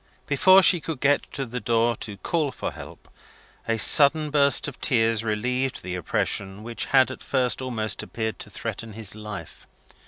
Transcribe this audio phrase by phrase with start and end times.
[0.25, 3.07] Before she could get to the door to call for help,
[3.67, 8.49] a sudden burst of tears relieved the oppression which had at first almost appeared to
[8.49, 9.67] threaten his life.